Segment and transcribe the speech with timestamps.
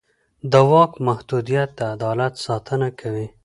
[0.51, 3.27] د واک محدودیت د عدالت ساتنه کوي